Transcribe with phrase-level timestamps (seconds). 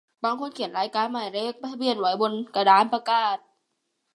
[0.23, 3.37] บางคนเขียนรายการหมายเลขทะเบียนไว้บนกระดานประกาศ